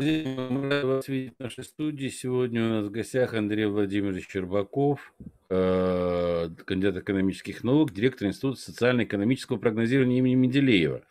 [0.00, 2.08] Мы рады вас видеть в нашей студии.
[2.08, 5.14] Сегодня у нас в гостях Андрей Владимирович Щербаков,
[5.48, 11.02] э, кандидат экономических наук, директор Института социально-экономического прогнозирования имени Менделеева.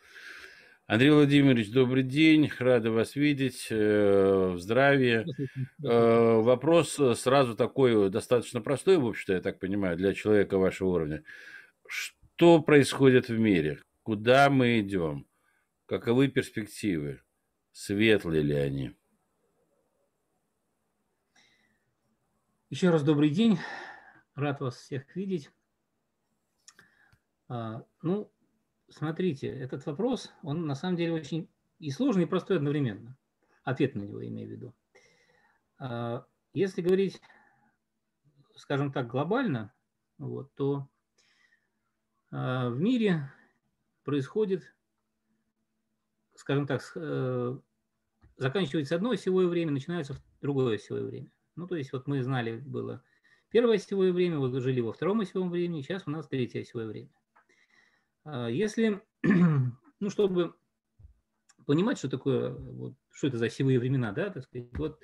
[0.85, 5.25] Андрей Владимирович, добрый день, рада вас видеть, э, в здравии.
[5.83, 11.23] Э, вопрос сразу такой, достаточно простой, в общем-то, я так понимаю, для человека вашего уровня.
[11.87, 13.79] Что происходит в мире?
[14.03, 15.25] Куда мы идем?
[15.87, 17.21] Каковы перспективы?
[17.77, 18.95] Светлые ли они?
[22.69, 23.59] Еще раз добрый день.
[24.33, 25.51] Рад вас всех видеть.
[27.49, 28.31] А, ну,
[28.87, 31.49] смотрите, этот вопрос, он на самом деле очень
[31.79, 33.17] и сложный, и простой одновременно.
[33.65, 34.73] Ответ на него имею в виду.
[35.77, 37.21] А, если говорить,
[38.55, 39.73] скажем так, глобально,
[40.17, 40.87] вот, то
[42.31, 43.33] а, в мире
[44.05, 44.63] происходит
[46.45, 47.57] скажем так, э,
[48.37, 51.31] заканчивается одно осевое время, начинается другое осевое время.
[51.55, 53.03] Ну, то есть вот мы знали, было
[53.49, 57.09] первое осевое время, вот жили во втором осевом времени, сейчас у нас третье осевое время.
[58.25, 60.53] А если, ну, чтобы
[61.65, 64.99] понимать, что такое, вот, что это за осевые времена, да, так сказать, вот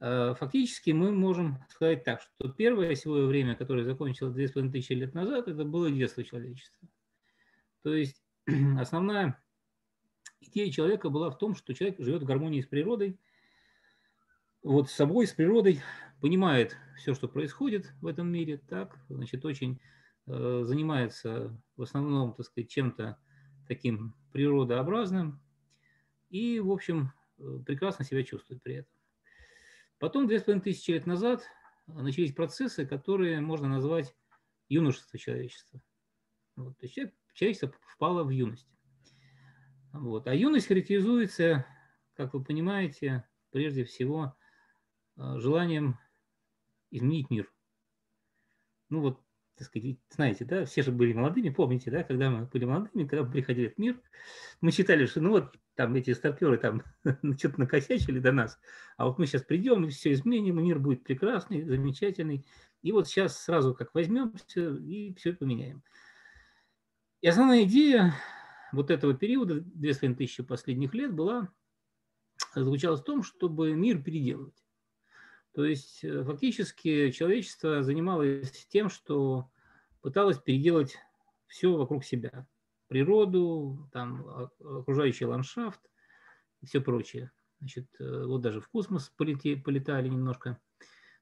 [0.00, 5.46] э, фактически мы можем сказать так, что первое осевое время, которое закончилось 2500 лет назад,
[5.46, 6.88] это было детство человечества.
[7.82, 8.22] То есть
[8.78, 9.38] основная
[10.40, 13.18] идея человека была в том, что человек живет в гармонии с природой,
[14.62, 15.80] вот с собой, с природой,
[16.20, 19.80] понимает все, что происходит в этом мире, так, значит, очень
[20.26, 23.18] э, занимается в основном, так сказать, чем-то
[23.66, 25.40] таким природообразным
[26.28, 28.92] и, в общем, э, прекрасно себя чувствует при этом.
[29.98, 31.42] Потом, две с половиной тысячи лет назад,
[31.86, 34.14] начались процессы, которые можно назвать
[34.68, 35.80] юношество человечества.
[36.56, 36.98] Вот, то есть
[37.34, 38.68] человечество впало в юность.
[39.92, 40.26] Вот.
[40.26, 41.66] А юность характеризуется,
[42.14, 44.36] как вы понимаете, прежде всего
[45.16, 45.98] э, желанием
[46.90, 47.52] изменить мир.
[48.88, 49.20] Ну вот,
[49.56, 53.24] так сказать, знаете, да, все же были молодыми, помните, да, когда мы были молодыми, когда
[53.24, 54.00] мы приходили в мир,
[54.60, 56.82] мы считали, что ну вот там эти старперы там
[57.38, 58.58] что-то накосячили до нас,
[58.96, 62.46] а вот мы сейчас придем и все изменим, мир будет прекрасный, замечательный,
[62.82, 65.82] и вот сейчас сразу как возьмем все и все поменяем.
[67.20, 68.14] И основная идея
[68.72, 71.48] вот этого периода, две с тысячи последних лет, была,
[72.54, 74.64] заключалась в том, чтобы мир переделывать.
[75.52, 79.50] То есть э, фактически человечество занималось тем, что
[80.00, 80.96] пыталось переделать
[81.46, 82.46] все вокруг себя.
[82.86, 85.80] Природу, там, окружающий ландшафт
[86.60, 87.32] и все прочее.
[87.58, 90.60] Значит, э, вот даже в космос полети, полетали немножко.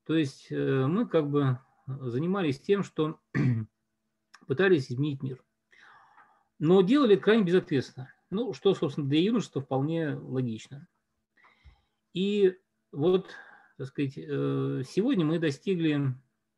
[0.04, 3.18] То есть э, мы как бы занимались тем, что
[4.46, 5.42] пытались изменить мир
[6.58, 8.12] но делали крайне безответственно.
[8.30, 10.86] Ну, что, собственно, для юношества вполне логично.
[12.12, 12.56] И
[12.92, 13.30] вот,
[13.76, 16.14] так сказать, э, сегодня мы достигли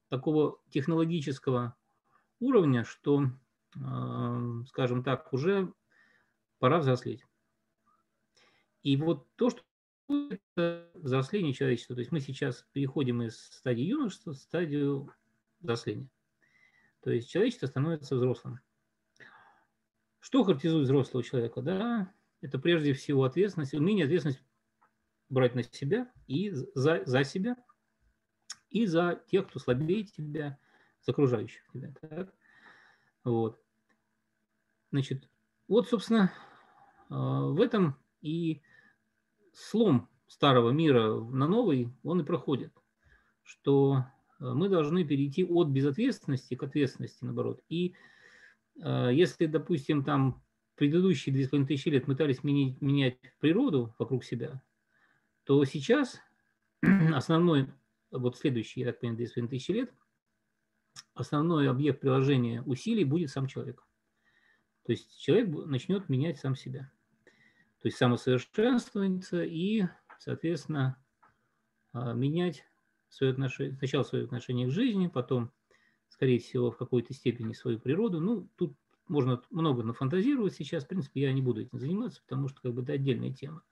[0.08, 1.76] такого технологического
[2.40, 3.26] уровня, что,
[3.76, 5.72] э, скажем так, уже
[6.58, 7.24] пора взрослеть.
[8.82, 9.62] И вот то, что
[10.08, 15.12] это взросление человечества, то есть мы сейчас переходим из стадии юношества в стадию
[15.60, 16.08] взросления.
[17.02, 18.60] То есть человечество становится взрослым.
[20.20, 21.62] Что характеризует взрослого человека?
[21.62, 24.42] Да, это прежде всего ответственность, умение ответственность
[25.30, 27.56] брать на себя и за, за себя,
[28.68, 30.58] и за тех, кто слабее тебя,
[31.02, 31.92] за окружающих тебя.
[32.00, 32.34] Так?
[33.24, 33.60] Вот.
[34.90, 35.28] Значит,
[35.68, 36.32] вот, собственно,
[37.08, 38.60] а, в этом и
[39.54, 42.74] слом старого мира на новый, он и проходит,
[43.42, 44.04] что
[44.38, 47.96] а, мы должны перейти от безответственности к ответственности, наоборот, и Э,
[48.82, 50.42] если, допустим, там
[50.76, 54.62] предыдущие 2500 лет пытались менять, менять природу вокруг себя,
[55.44, 56.20] то сейчас
[57.14, 57.68] основной,
[58.10, 59.92] вот следующий, я так понимаю, 2500 лет,
[61.14, 63.84] основной объект приложения усилий будет сам человек.
[64.84, 66.90] То есть человек начнет менять сам себя.
[67.80, 69.84] То есть самосовершенствоваться и,
[70.18, 71.02] соответственно,
[71.92, 72.64] э, менять
[73.08, 75.52] свое отношение, сначала свое отношение к жизни, потом
[76.20, 78.20] скорее всего, в какой-то степени свою природу.
[78.20, 78.76] Ну, тут
[79.08, 80.84] можно много нафантазировать сейчас.
[80.84, 83.62] В принципе, я не буду этим заниматься, потому что как бы это отдельная тема.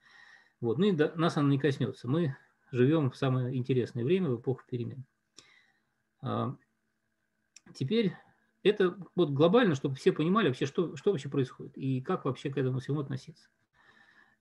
[0.59, 0.79] Вот.
[0.79, 2.07] Ну и до, нас она не коснется.
[2.07, 2.35] Мы
[2.71, 5.03] живем в самое интересное время, в эпоху перемен.
[6.23, 6.55] А,
[7.75, 8.15] теперь
[8.63, 12.57] это вот глобально, чтобы все понимали вообще, что, что вообще происходит и как вообще к
[12.57, 13.47] этому всему относиться.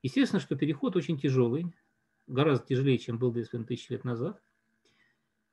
[0.02, 1.74] Естественно, что переход очень тяжелый,
[2.26, 4.40] гораздо тяжелее, чем был 25 тысяч лет назад.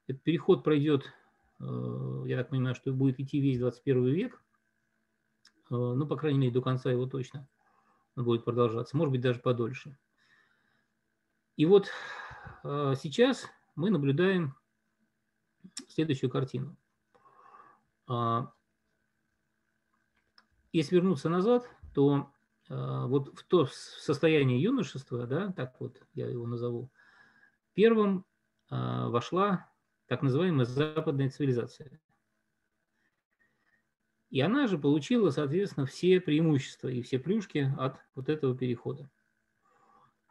[0.08, 1.12] Этот переход пройдет
[1.60, 4.44] я так понимаю, что будет идти весь 21 век,
[5.70, 7.48] э, ну, по крайней мере, до конца его точно
[8.16, 9.98] будет продолжаться, может быть, даже подольше.
[11.56, 11.90] И вот
[12.64, 14.56] э, сейчас мы наблюдаем
[15.90, 16.78] следующую картину.
[20.72, 22.32] Если вернуться назад, то
[22.70, 26.92] вот в то состояние юношества, да, так вот я его назову,
[27.74, 28.26] первым
[28.70, 29.68] вошла
[30.08, 32.00] так называемая западная цивилизация.
[34.30, 39.10] И она же получила, соответственно, все преимущества и все плюшки от вот этого перехода.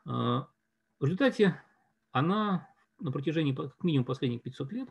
[0.05, 0.49] В
[1.01, 1.61] результате
[2.13, 2.69] она
[3.01, 4.89] на протяжении как минимум последних 500 лет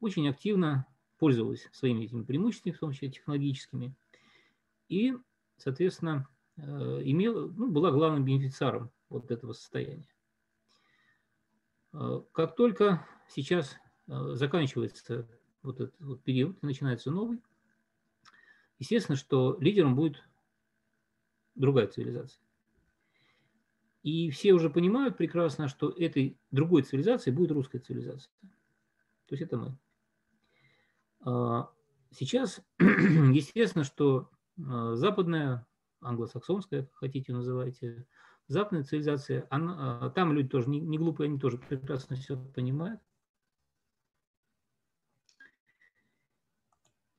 [0.00, 0.86] очень активно
[1.18, 3.94] пользовалась своими этими преимуществами, в том числе технологическими,
[4.88, 5.14] и,
[5.58, 6.62] соответственно, э,
[7.04, 10.08] имела, ну, была главным бенефициаром вот этого состояния.
[11.92, 13.76] Э, как только сейчас
[14.34, 15.26] заканчивается
[15.62, 17.40] вот этот вот период, начинается новый,
[18.78, 20.22] естественно, что лидером будет
[21.54, 22.42] другая цивилизация.
[24.02, 28.32] И все уже понимают прекрасно, что этой другой цивилизацией будет русская цивилизация.
[29.26, 29.78] То есть это мы.
[31.20, 31.70] А,
[32.10, 34.30] сейчас, естественно, что
[34.66, 35.66] а, западная,
[36.00, 38.06] англосаксонская, хотите называйте,
[38.48, 43.00] западная цивилизация, она, а, там люди тоже не, не глупые, они тоже прекрасно все понимают.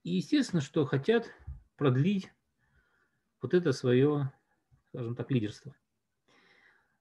[0.03, 1.31] И естественно, что хотят
[1.77, 2.31] продлить
[3.41, 4.31] вот это свое,
[4.89, 5.75] скажем так, лидерство.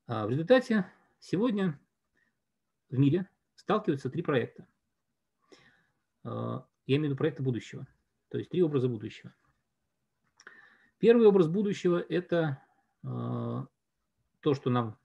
[0.06, 1.78] А в результате сегодня
[2.88, 4.66] в мире сталкиваются три проекта.
[6.24, 7.86] А, я имею в виду проекты будущего,
[8.28, 9.34] то есть три образа будущего.
[10.98, 12.62] Первый образ будущего– это
[13.02, 13.66] а,
[14.40, 14.98] то, что нам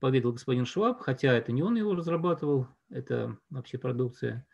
[0.00, 4.46] поведал господин Шваб, хотя это не он его разрабатывал, это вообще продукция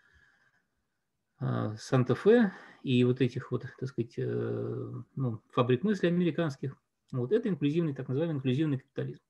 [1.40, 2.52] Санта-Фе
[2.82, 6.76] и вот этих вот, так сказать, э, ну, фабрик мысли американских.
[7.12, 9.22] Вот это инклюзивный, так называемый инклюзивный капитализм.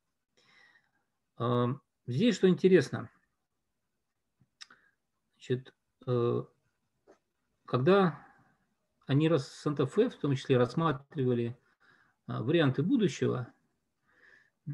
[2.06, 3.10] Здесь что интересно.
[5.36, 5.74] Значит,
[6.06, 6.42] э,
[7.66, 8.26] когда
[9.06, 11.56] они с Санта-Фе в том числе рассматривали
[12.26, 13.52] а, варианты будущего,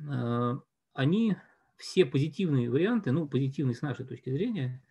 [0.09, 0.61] а,
[0.93, 1.37] они
[1.77, 4.83] все позитивные варианты, ну, позитивные с нашей точки зрения,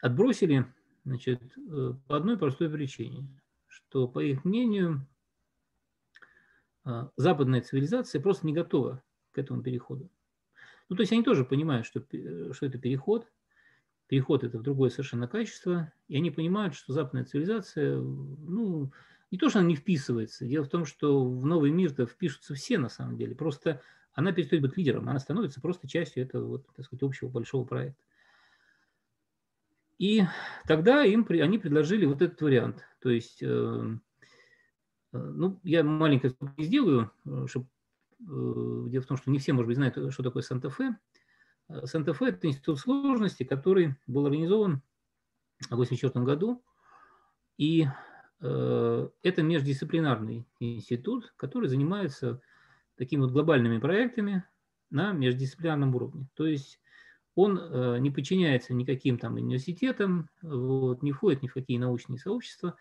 [0.00, 0.66] отбросили
[1.04, 3.28] значит, э, по одной простой причине,
[3.66, 5.06] что, по их мнению,
[6.84, 9.02] а, западная цивилизация просто не готова
[9.32, 10.10] к этому переходу.
[10.88, 13.30] Ну, то есть они тоже понимают, что, что это переход,
[14.08, 18.92] переход это в другое совершенно качество, и они понимают, что западная цивилизация, ну,
[19.30, 22.78] не то, что она не вписывается, дело в том, что в новый мир-то впишутся все
[22.78, 23.80] на самом деле, просто
[24.12, 28.02] она перестает быть лидером, она становится просто частью этого, вот, так сказать, общего большого проекта.
[30.02, 30.24] И
[30.66, 32.84] тогда им, они предложили вот этот вариант.
[33.00, 33.46] То есть, э,
[35.12, 37.68] э, ну, я маленько сделаю, э, чтобы
[38.18, 40.98] дело в том, что не все, может быть, знают, что такое Санта-Фе.
[41.84, 44.82] Санта-Фе– это институт сложности, который был организован
[45.60, 46.64] в 1984 году.
[47.56, 47.86] И
[48.40, 52.40] это междисциплинарный институт, который занимается
[52.96, 54.44] такими вот глобальными проектами
[54.90, 56.28] на междисциплинарном уровне.
[56.34, 56.81] То есть
[57.34, 62.76] он не подчиняется никаким там университетам, вот, не входит ни в какие научные сообщества,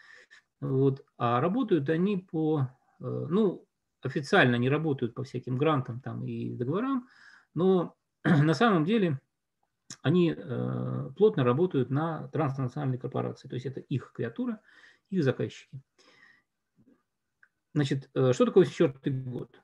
[0.59, 2.67] вот, а работают они по,
[2.99, 3.65] ну,
[4.01, 7.07] официально не работают по всяким грантам там и договорам,
[7.53, 9.19] но на самом деле
[10.01, 14.61] они э, плотно работают на транснациональной корпорации, то есть это их креатура,
[15.09, 15.81] их заказчики.
[17.73, 19.61] Значит, э, что такое 84 год?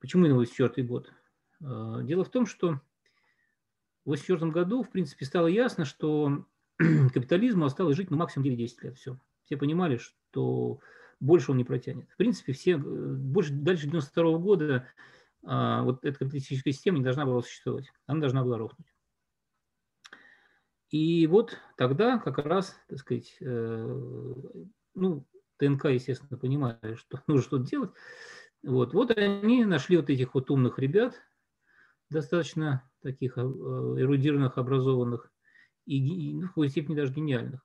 [0.00, 1.12] Почему именно 84 год?
[1.60, 2.80] Э, дело в том, что
[4.04, 6.44] в 84 году, в принципе, стало ясно, что
[6.78, 8.96] капитализму осталось жить ну, максимум 9-10 лет.
[8.96, 9.18] Все.
[9.44, 10.80] Все понимали, что
[11.20, 12.10] больше он не протянет.
[12.10, 14.88] В принципе, все, э, больше, дальше 92 года
[15.44, 17.92] а, вот эта капиталистическая система не должна была существовать.
[18.06, 18.86] Она должна была рухнуть.
[20.90, 23.98] И вот тогда как раз, так сказать, э,
[24.94, 27.90] ну, ТНК, естественно, понимали, что нужно что-то делать.
[28.62, 31.20] Вот, вот они нашли вот этих вот умных ребят,
[32.10, 35.30] достаточно таких э, эрудированных, образованных
[35.86, 37.64] и, ну, в какой-то степени даже гениальных.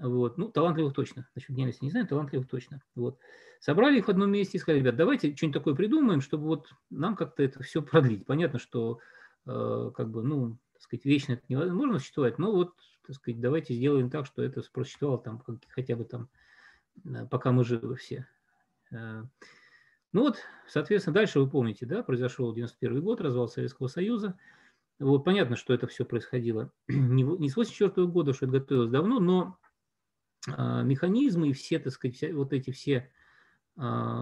[0.00, 0.38] Вот.
[0.38, 1.28] Ну, талантливых точно.
[1.34, 2.82] Насчет гениальности не знаю, талантливых точно.
[2.94, 3.18] Вот.
[3.60, 7.16] Собрали их в одном месте и сказали, ребят, давайте что-нибудь такое придумаем, чтобы вот нам
[7.16, 8.26] как-то это все продлить.
[8.26, 9.00] Понятно, что
[9.46, 12.74] э, как бы, ну, так сказать, вечно это невозможно существовать, но вот,
[13.06, 16.28] так сказать, давайте сделаем так, что это просуществовало там хотя бы там,
[17.04, 18.28] э, пока мы живы все.
[20.16, 24.38] Э, ну вот, соответственно, дальше вы помните, да, произошел 91 год, развал Советского Союза.
[24.98, 29.20] Вот понятно, что это все происходило не, не с 84 года, что это готовилось давно,
[29.20, 29.58] но
[30.48, 33.10] а, механизмы и все, так сказать, вот эти все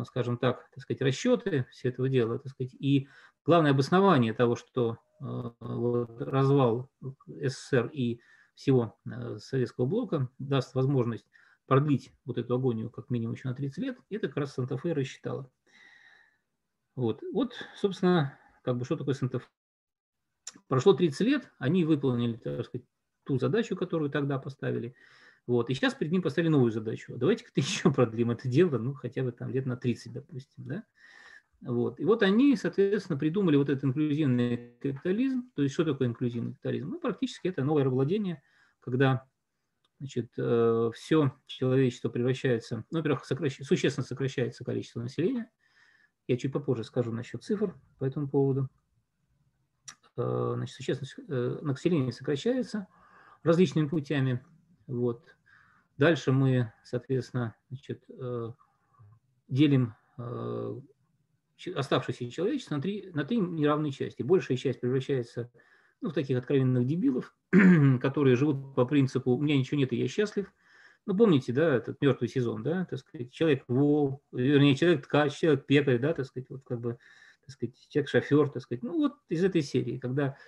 [0.06, 3.06] скажем так, так сказать, расчеты все этого дела, так сказать, и
[3.44, 6.90] главное обоснование того, что вот, развал
[7.28, 8.20] СССР и
[8.56, 8.98] всего
[9.38, 11.28] советского блока даст возможность
[11.66, 15.48] продлить вот эту агонию как минимум еще на 30 лет, это как раз Санта-Фе рассчитала.
[16.96, 17.22] Вот.
[17.32, 19.46] вот, собственно, как бы что такое Санта-Фе.
[20.68, 22.86] Прошло 30 лет, они выполнили, так сказать,
[23.24, 24.94] ту задачу, которую тогда поставили.
[25.46, 25.68] Вот.
[25.68, 27.16] И сейчас перед ним поставили новую задачу.
[27.16, 30.84] Давайте-ка еще продлим это дело, ну, хотя бы там лет на 30, допустим, да.
[31.60, 31.98] Вот.
[31.98, 35.50] И вот они, соответственно, придумали вот этот инклюзивный капитализм.
[35.54, 36.90] То есть что такое инклюзивный капитализм?
[36.90, 38.42] Ну, практически это новое рабовладение,
[38.80, 39.26] когда
[39.98, 43.58] значит, э, все человечество превращается, ну, во-первых, сокращ...
[43.62, 45.50] существенно сокращается количество населения.
[46.26, 48.68] Я чуть попозже скажу насчет цифр по этому поводу.
[50.16, 52.86] Э, значит, существенно э, население сокращается
[53.42, 54.44] различными путями.
[54.86, 55.36] Вот.
[55.96, 58.04] Дальше мы, соответственно, значит,
[59.48, 59.94] делим
[61.74, 64.22] оставшееся человечество на три, на три неравные части.
[64.22, 65.50] Большая часть превращается
[66.00, 67.34] ну, в таких откровенных дебилов,
[68.00, 70.52] которые живут по принципу «у меня ничего нет, и я счастлив».
[71.06, 75.66] Ну, помните, да, этот мертвый сезон, да, так сказать, человек вол, вернее, человек ткач, человек
[75.66, 76.98] пекарь, да, так сказать, вот как бы,
[77.42, 80.38] так сказать, человек шофер, так сказать, ну, вот из этой серии, когда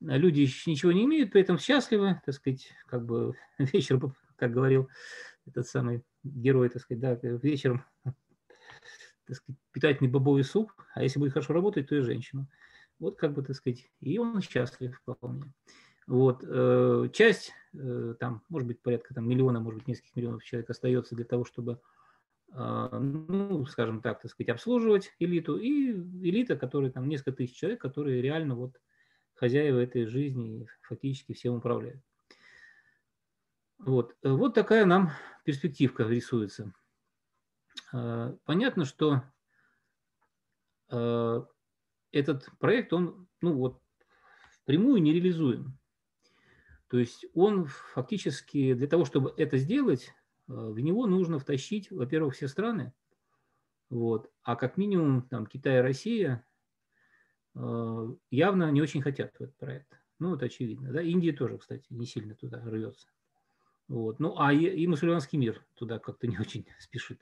[0.00, 4.90] люди ничего не имеют, при этом счастливы, так сказать, как бы вечером, как говорил
[5.46, 11.32] этот самый герой, так сказать, да, вечером, так сказать, питательный бобовый суп, а если будет
[11.32, 12.46] хорошо работать, то и женщину.
[12.98, 15.52] Вот как бы, так сказать, и он счастлив вполне.
[16.06, 20.68] Вот, э, часть, э, там, может быть, порядка там, миллиона, может быть, нескольких миллионов человек
[20.68, 21.80] остается для того, чтобы,
[22.52, 27.80] э, ну, скажем так, так сказать, обслуживать элиту, и элита, которая там несколько тысяч человек,
[27.80, 28.78] которые реально вот
[29.34, 32.02] хозяева этой жизни и фактически всем управляют.
[33.78, 35.10] Вот, вот такая нам
[35.44, 36.72] перспективка рисуется.
[37.90, 39.24] Понятно, что
[42.12, 43.82] этот проект, он, ну вот,
[44.64, 45.76] прямую не реализуем.
[46.88, 50.12] То есть он фактически для того, чтобы это сделать,
[50.48, 52.92] э, в него нужно втащить, во-первых, все страны,
[53.90, 56.46] вот, а как минимум там Китай и Россия
[57.54, 59.98] э, явно не очень хотят в этот проект.
[60.18, 60.92] Ну, это очевидно.
[60.92, 61.02] Да?
[61.02, 63.08] Индия тоже, кстати, не сильно туда рвется.
[63.88, 64.20] Вот.
[64.20, 67.20] Ну, а и, и мусульманский мир туда как-то не очень спешит.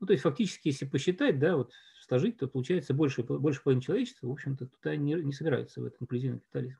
[0.00, 1.72] Ну, то есть фактически, если посчитать, да, вот
[2.06, 6.02] сложить, то получается больше, больше половины человечества, в общем-то, туда не, не собирается в этот
[6.02, 6.78] инклюзивный капитализм.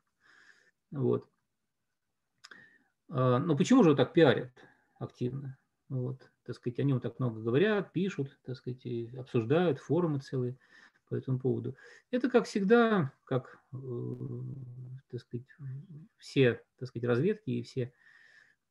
[0.91, 1.29] Вот.
[3.09, 4.51] А, но почему же вот так пиарят
[4.97, 5.57] активно?
[5.89, 8.85] Вот, так сказать, они вот так много говорят, пишут, так сказать,
[9.17, 10.57] обсуждают, форумы целые
[11.07, 11.75] по этому поводу.
[12.11, 13.77] Это, как всегда, как, э,
[15.09, 15.47] так сказать,
[16.17, 17.91] все, так сказать, разведки и все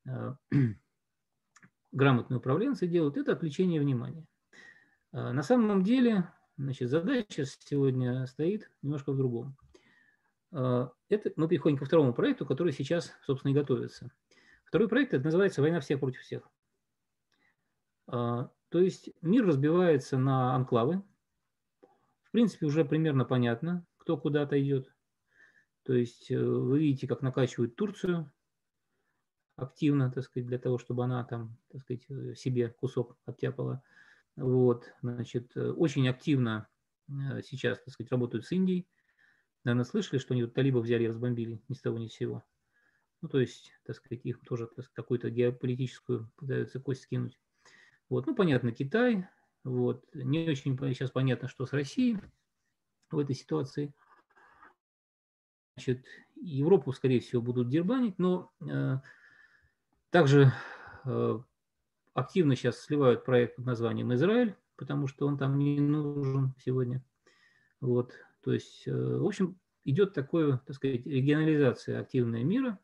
[0.07, 0.35] э,
[1.93, 4.27] грамотные управленцы делают, это отвлечение внимания.
[5.11, 6.29] А, на самом деле
[6.59, 9.57] Значит, задача сегодня стоит немножко в другом.
[10.51, 14.11] А, это мы переходим ко второму проекту, который сейчас, собственно, и готовится.
[14.69, 16.47] Второй проект называется «Война всех против всех».
[18.07, 21.03] А, то есть мир разбивается на анклавы.
[22.25, 24.95] В принципе, уже примерно понятно, кто куда-то идет.
[25.85, 28.31] То есть э, вы видите, как накачивают Турцию
[29.57, 33.83] активно, так сказать, для того, чтобы она там, так сказать, э, себе кусок оттяпала.
[34.37, 36.69] Вот, значит, э, очень активно
[37.43, 38.87] сейчас, так сказать, работают с Индией.
[39.65, 42.45] Наверное, слышали, что они тут талибов взяли и разбомбили ни с того ни с сего.
[43.21, 47.39] Ну, то есть, так сказать, их тоже какую-то геополитическую пытаются кость скинуть.
[48.09, 49.27] Вот, ну, понятно, Китай.
[49.65, 52.19] Вот, не очень сейчас понятно, что с Россией
[53.11, 53.93] в этой ситуации.
[55.77, 56.07] Значит,
[56.37, 58.99] Европу, скорее всего, будут дербанить, но э,
[60.11, 60.53] также
[61.05, 61.39] э,
[62.15, 67.05] активно сейчас сливают проект под названием «Израиль», потому что он там не нужен сегодня.
[67.81, 72.79] Вот, то есть, э, в общем, идет такое, так сказать, регионализация активная мира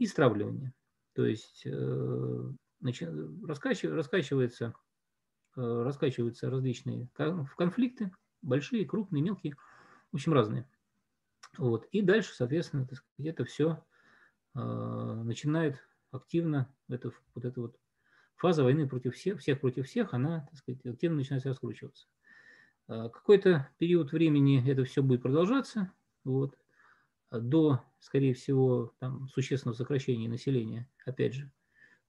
[0.00, 0.74] и стравливание.
[1.12, 2.52] То есть э,
[3.46, 4.74] раскачивается,
[5.56, 7.08] э, раскачиваются различные
[7.56, 9.54] конфликты, большие, крупные, мелкие,
[10.10, 10.66] в общем, разные.
[11.58, 11.84] Вот.
[11.92, 13.84] И дальше, соответственно, сказать, это все
[14.54, 15.78] начинает
[16.10, 17.78] активно, это, вот это вот
[18.36, 22.08] фаза войны против всех, всех против всех, она, так сказать, активно начинает раскручиваться.
[22.88, 25.92] Какой-то период времени это все будет продолжаться,
[26.24, 26.58] вот,
[27.30, 31.52] до, скорее всего, там, существенного сокращения населения, опять же,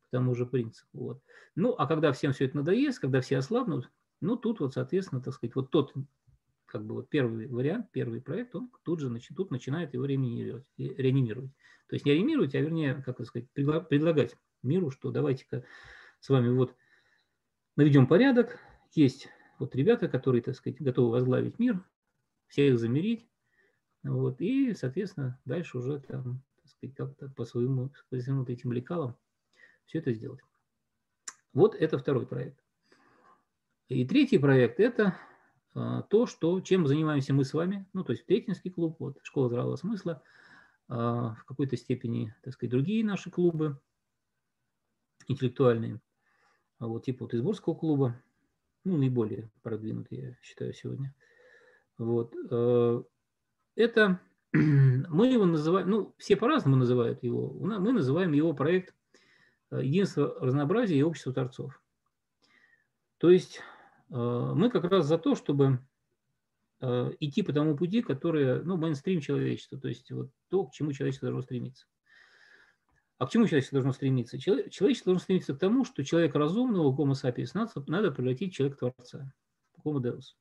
[0.03, 0.99] по тому же принципу.
[0.99, 1.23] Вот.
[1.55, 5.33] Ну, а когда всем все это надоест, когда все ослабнут, ну, тут вот, соответственно, так
[5.33, 5.93] сказать, вот тот,
[6.65, 10.65] как бы вот первый вариант, первый проект, он тут же значит, тут начинает его реанимировать,
[10.77, 11.51] реанимировать.
[11.87, 15.63] То есть не реанимировать, а вернее, как сказать, предлагать миру, что давайте-ка
[16.19, 16.75] с вами вот
[17.75, 18.59] наведем порядок
[18.93, 19.27] есть
[19.59, 21.83] вот ребята, которые, так сказать, готовы возглавить мир,
[22.47, 23.27] всех замерить,
[24.03, 28.71] вот, и, соответственно, дальше уже там, так сказать, как-то по своему, по своим вот этим
[28.71, 29.15] лекалам
[29.85, 30.39] все это сделать.
[31.53, 32.63] Вот это второй проект.
[33.89, 35.17] И третий проект– это
[35.73, 39.49] а, то, что, чем занимаемся мы с вами, ну, то есть Третинский клуб, вот, школа
[39.49, 40.23] здравого смысла,
[40.87, 43.79] а, в какой-то степени, так сказать, другие наши клубы
[45.27, 45.99] интеллектуальные,
[46.79, 48.21] вот, типа вот Изборского клуба,
[48.83, 51.13] ну, наиболее продвинутый, я считаю, сегодня.
[51.97, 52.33] Вот.
[53.75, 54.19] Э, это
[54.53, 57.53] мы его называем, ну, все по-разному называют его.
[57.59, 58.95] Мы называем его проект
[59.71, 61.81] э, «Единство разнообразия и общество торцов».
[63.17, 63.61] То есть
[64.09, 65.79] э, мы как раз за то, чтобы
[67.19, 71.27] идти по тому пути, который, ну, мейнстрим человечества, то есть вот то, к чему человечество
[71.27, 71.85] должно стремиться.
[73.19, 74.39] А к чему человечество должно стремиться?
[74.39, 77.51] Человечество должно стремиться к тому, что человек разумного, гомо sapiens,
[77.85, 79.31] надо, превратить в человека-творца,
[79.85, 80.40] homo deus.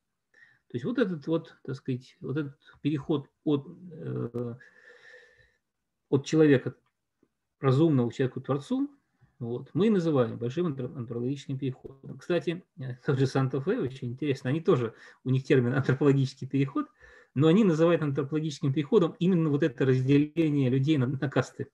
[0.70, 4.54] То есть вот этот вот, так сказать, вот этот переход от, э,
[6.08, 6.76] от человека
[7.58, 8.88] разумного к человеку-творцу,
[9.40, 12.18] вот, мы называем большим антропологическим переходом.
[12.18, 12.62] Кстати,
[13.04, 16.86] тот же Санта-Фе, очень интересно, они тоже, у них термин антропологический переход,
[17.34, 21.66] но они называют антропологическим переходом именно вот это разделение людей на, на касты.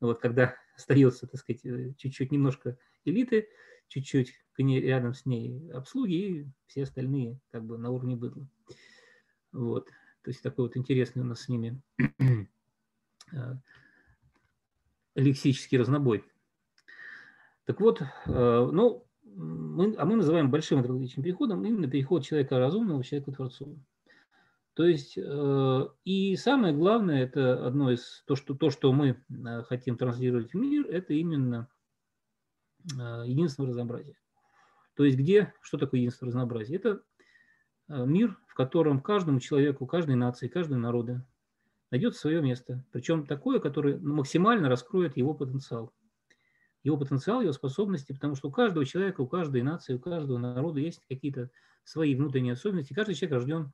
[0.00, 3.48] Вот когда остается, так сказать, э, чуть-чуть немножко элиты,
[3.92, 8.46] чуть-чуть рядом с ней обслуги, и все остальные как бы на уровне быдла.
[9.52, 9.88] Вот.
[10.22, 11.80] То есть такой вот интересный у нас с ними
[13.32, 13.34] э,
[15.14, 16.24] лексический разнобой.
[17.64, 23.02] Так вот, э, ну, мы, а мы называем большим антропологическим переходом именно переход человека разумного
[23.02, 23.78] к человеку творцу.
[24.74, 29.16] То есть, э, и самое главное, это одно из, то, что, то, что мы
[29.68, 31.68] хотим транслировать в мир, это именно
[32.98, 34.16] э, единство разнообразия.
[34.94, 36.76] То есть, где, что такое единство разнообразия?
[36.76, 37.02] Это
[37.88, 41.22] мир, в котором каждому человеку, каждой нации, каждому народу
[41.90, 42.84] найдет свое место.
[42.92, 45.92] Причем такое, которое максимально раскроет его потенциал.
[46.82, 50.80] Его потенциал, его способности, потому что у каждого человека, у каждой нации, у каждого народа
[50.80, 51.50] есть какие-то
[51.84, 52.92] свои внутренние особенности.
[52.92, 53.72] Каждый человек рожден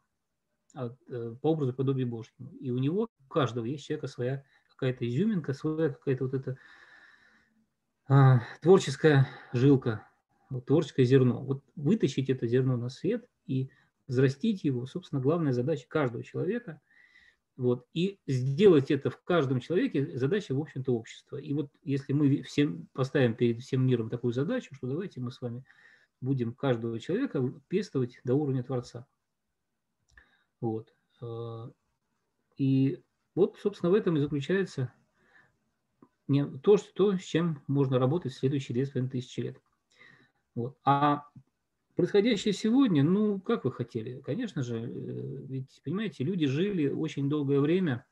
[0.75, 2.53] Э, по образу подобию Божьему.
[2.61, 6.57] И у него, у каждого есть человека своя какая-то изюминка, своя какая-то вот эта
[8.09, 10.07] а, творческая жилка,
[10.67, 11.43] творческое зерно.
[11.43, 13.71] Вот вытащить это зерно на свет и
[14.07, 16.81] взрастить его, собственно, главная задача каждого человека.
[17.57, 21.39] Вот, и сделать это в каждом человеке задача, в общем-то, общества.
[21.39, 25.41] И вот если мы всем поставим перед всем миром такую задачу, что давайте мы с
[25.41, 25.65] вами
[26.21, 29.07] будем каждого человека пестовать до уровня Творца.
[30.61, 30.95] Вот.
[31.21, 31.71] Э,
[32.57, 33.03] и
[33.35, 34.93] вот, собственно, в этом и заключается
[36.63, 39.61] то, что, с чем можно работать в следующие 2500 лет.
[40.55, 40.77] Вот.
[40.85, 41.25] А
[41.97, 44.21] происходящее сегодня, ну, как вы хотели?
[44.21, 48.05] Конечно же, э, ведь, понимаете, люди жили очень долгое время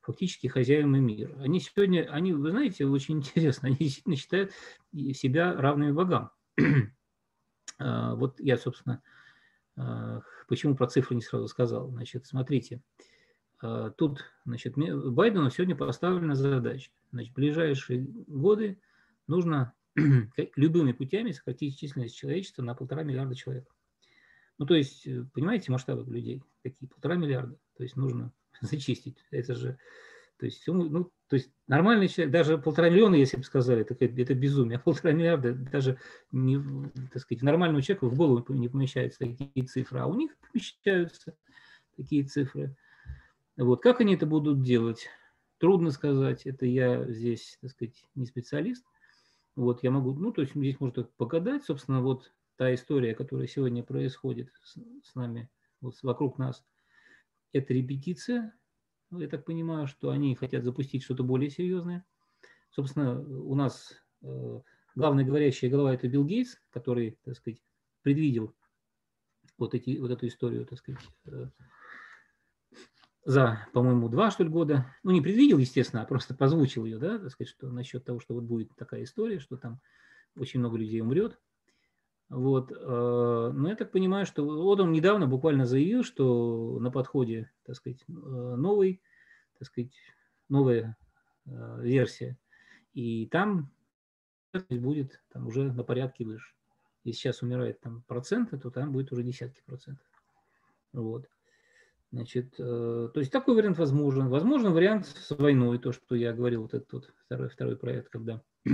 [0.00, 1.34] фактически хозяевами мира.
[1.40, 4.52] Они сегодня, они, вы знаете, очень интересно, они действительно считают
[5.12, 6.30] себя равными богам.
[7.78, 9.02] А, вот я, собственно,
[9.76, 11.90] а, почему про цифры не сразу сказал?
[11.90, 12.80] Значит, смотрите,
[13.96, 16.90] тут, значит, Байдену сегодня поставлена задача.
[17.12, 18.80] Значит, в ближайшие годы
[19.26, 19.72] нужно
[20.56, 23.68] любыми путями сократить численность человечества на полтора миллиарда человек.
[24.58, 27.58] Ну, то есть, э, понимаете, масштабы людей такие, полтора миллиарда.
[27.76, 29.18] То есть нужно зачистить.
[29.30, 29.78] Это же
[30.38, 34.34] то есть, ну, то есть нормальный человек, даже полтора миллиона, если бы сказали, это, это
[34.34, 35.98] безумие, а полтора миллиарда даже
[36.30, 36.60] не,
[37.12, 41.34] так сказать, нормальному человеку в голову не помещаются такие цифры, а у них помещаются
[41.96, 42.76] такие цифры.
[43.56, 43.82] Вот.
[43.82, 45.08] Как они это будут делать?
[45.58, 48.84] Трудно сказать, это я здесь, так сказать, не специалист.
[49.54, 53.82] Вот я могу, ну, то есть здесь можно погадать, собственно, вот та история, которая сегодня
[53.82, 55.48] происходит с, с нами,
[55.80, 56.62] вот вокруг нас,
[57.52, 58.54] это репетиция,
[59.10, 62.04] ну, я так понимаю, что они хотят запустить что-то более серьезное.
[62.70, 64.60] Собственно, у нас э,
[64.94, 67.62] главная говорящая голова– это Билл Гейтс, который, так сказать,
[68.02, 68.54] предвидел
[69.56, 71.46] вот, эти, вот эту историю, так сказать, э,
[73.26, 74.86] за, по-моему, два, что ли, года.
[75.02, 78.34] Ну, не предвидел, естественно, а просто позвучил ее, да, так сказать, что насчет того, что
[78.34, 79.80] вот будет такая история, что там
[80.38, 81.36] очень много людей умрет.
[82.28, 82.70] Вот.
[82.70, 87.74] Э, но я так понимаю, что вот он недавно буквально заявил, что на подходе, так
[87.74, 89.02] сказать, э, новый,
[89.58, 89.92] так сказать,
[90.48, 90.96] новая
[91.46, 92.38] э, версия.
[92.94, 93.72] И там
[94.70, 96.54] будет там уже на порядке выше.
[97.02, 100.06] Если сейчас умирает там проценты, то там будет уже десятки процентов.
[100.92, 101.28] Вот.
[102.12, 104.28] Значит, то есть такой вариант возможен.
[104.28, 108.42] Возможен вариант с войной, то, что я говорил, вот этот вот второй, второй проект, когда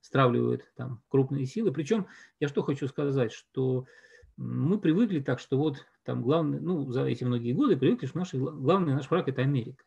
[0.00, 1.72] стравливают там крупные силы.
[1.72, 2.06] Причем
[2.40, 3.86] я что хочу сказать, что
[4.36, 8.34] мы привыкли так, что вот там главный, ну, за эти многие годы привыкли, что наш,
[8.34, 9.84] главный наш враг– это Америка.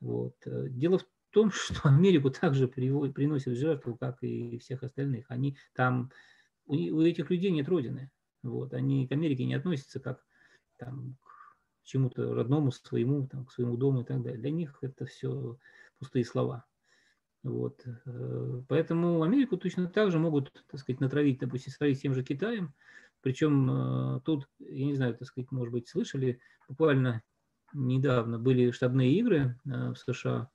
[0.00, 0.34] Вот.
[0.46, 5.26] Э, дело в том, что Америку также приводит, приносят жертву, как и всех остальных.
[5.28, 6.10] Они там,
[6.66, 8.10] у, у этих людей нет родины.
[8.42, 8.74] Вот.
[8.74, 10.24] Они к Америке не относятся как
[10.84, 14.40] там, к чему-то родному, своему, там, к своему дому и так далее.
[14.40, 15.56] Для них это все
[15.98, 16.64] пустые слова.
[17.42, 17.84] Вот.
[18.06, 22.72] Э, поэтому Америку точно так же могут, так сказать, натравить, допустим, с тем же Китаем.
[23.20, 27.22] Причем э, тут, я не знаю, так сказать, может быть, слышали, буквально
[27.72, 30.50] недавно были штабные игры э, в США,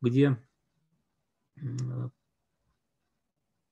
[0.00, 0.38] где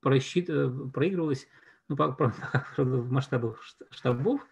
[0.00, 0.46] просчит,
[0.92, 1.46] проигрывалось,
[1.88, 4.46] ну, в масштабах штабов,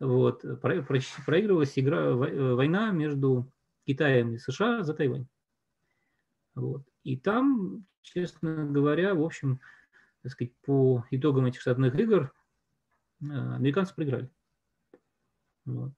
[0.00, 3.50] вот, проигрывалась игра, война между
[3.86, 5.26] Китаем и США за Тайвань.
[6.54, 6.82] Вот.
[7.04, 9.60] И там, честно говоря, в общем,
[10.22, 12.32] так сказать, по итогам этих штатных игр
[13.20, 14.30] э, американцы проиграли.
[15.64, 15.92] Вот.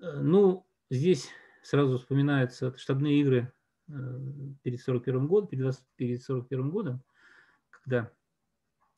[0.00, 1.30] Э, ну, здесь
[1.62, 3.52] сразу вспоминаются штабные игры
[3.88, 3.92] э,
[4.62, 5.48] перед 41 годом,
[5.96, 7.02] перед 41 годом,
[7.70, 8.12] когда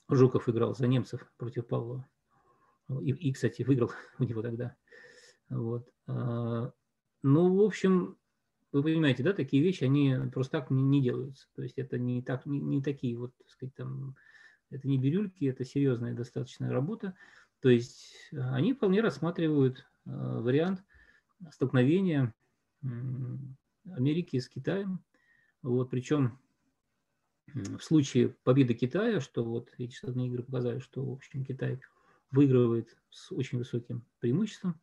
[0.09, 2.09] Жуков играл за немцев против Павлова.
[3.01, 4.77] И, и кстати, выиграл у него тогда.
[5.49, 5.89] Вот.
[6.07, 8.17] Ну, в общем,
[8.73, 11.47] вы понимаете, да, такие вещи, они просто так не, не делаются.
[11.55, 14.17] То есть это не, так, не, не такие вот, так сказать, там,
[14.71, 17.15] это не бирюльки, это серьезная достаточно работа.
[17.61, 20.83] То есть они вполне рассматривают э, вариант
[21.51, 22.35] столкновения
[23.85, 25.05] Америки с Китаем.
[25.63, 26.39] Вот, причем
[27.55, 31.81] в случае победы Китая, что вот эти штатные игры показали, что, в общем, Китай
[32.33, 34.81] выигрывает с очень высоким преимуществом,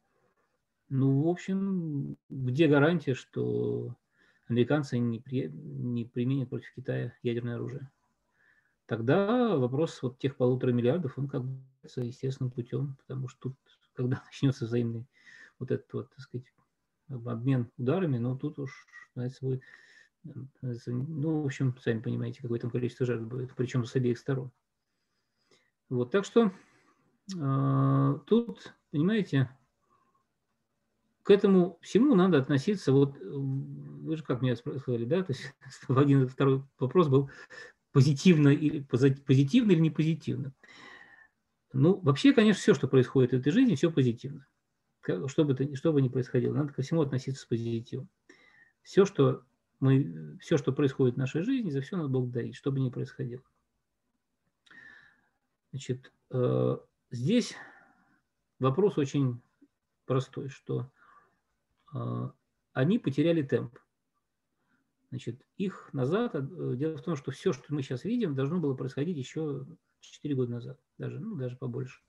[0.89, 3.95] ну, в общем, где гарантия, что
[4.47, 7.91] американцы не, при, не применят против Китая ядерное оружие?
[8.87, 11.61] Тогда вопрос вот тех полутора миллиардов, он как бы
[11.95, 13.55] естественным путем, потому что тут,
[13.93, 15.05] когда начнется взаимный
[15.59, 16.47] вот этот вот, так сказать,
[17.07, 19.61] обмен ударами, ну, тут уж, знаете, будет,
[20.23, 24.51] ну, в общем, сами понимаете, какое там количество жертв будет, причем с обеих сторон.
[25.89, 26.51] Вот, так что э,
[27.29, 29.49] тут, понимаете,
[31.23, 35.53] к этому всему надо относиться, вот вы же как мне сказали, да, то есть
[35.87, 37.29] один второй вопрос был
[37.91, 40.53] позитивно или позитивно или не позитивно.
[41.71, 44.47] Ну, вообще, конечно, все, что происходит в этой жизни, все позитивно.
[45.27, 48.09] Что бы, то, что бы ни происходило, надо ко всему относиться с позитивом.
[48.81, 49.43] Все, что
[49.79, 53.43] мы, все, что происходит в нашей жизни, за все надо благодарить, что бы ни происходило.
[55.71, 56.77] Значит, э,
[57.11, 57.55] здесь
[58.59, 59.41] вопрос очень
[60.05, 60.91] простой, что
[61.93, 62.33] а,
[62.73, 63.77] они потеряли темп.
[65.09, 68.75] Значит, их назад, э, дело в том, что все, что мы сейчас видим, должно было
[68.75, 69.65] происходить еще
[70.01, 72.01] 4 года назад, даже, ну, даже побольше.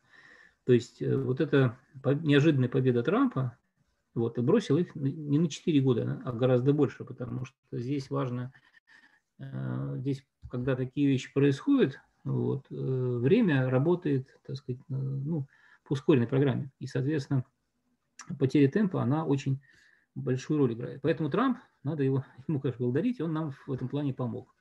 [0.64, 3.56] То есть э, вот эта неожиданная победа Трампа,
[4.12, 8.52] вот, и бросил их не на 4 года, а гораздо больше, потому что здесь важно,
[9.38, 15.46] э, здесь, когда такие вещи происходят, вот, время работает, так сказать, ну,
[15.85, 16.70] по ускоренной программе.
[16.78, 17.44] И, соответственно,
[18.38, 19.61] потеря темпа, она очень
[20.14, 21.00] большую роль играет.
[21.02, 24.54] Поэтому Трамп, надо его, ему, конечно, благодарить, он нам в этом плане помог.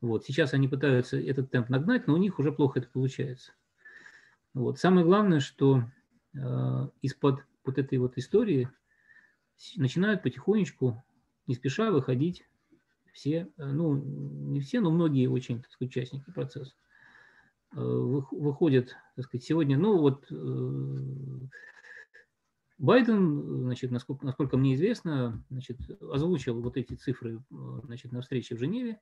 [0.00, 0.24] Вот.
[0.24, 3.52] Сейчас они пытаются этот темп нагнать, но у них уже плохо это получается.
[4.54, 4.78] Вот.
[4.78, 5.84] Самое главное, что
[6.34, 8.68] э, из-под вот этой вот истории
[9.76, 11.02] начинают потихонечку,
[11.46, 12.44] не спеша выходить
[13.12, 16.74] все, э, ну, не все, но многие очень, так сказать, участники процесса.
[17.72, 21.46] Э, выходят, так сказать, сегодня, ну, вот э,
[22.78, 28.58] Байден, значит, насколько, насколько мне известно, значит, озвучил вот эти цифры значит, на встрече в
[28.58, 29.00] Женеве.